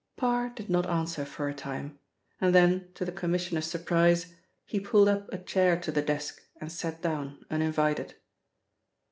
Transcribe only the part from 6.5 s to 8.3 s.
and sat down uninvited.